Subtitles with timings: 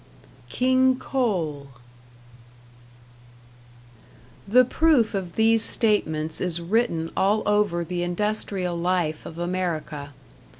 [0.49, 1.67] #King Coal#
[4.47, 10.11] The proof of these statements is written all over the industrial life of America.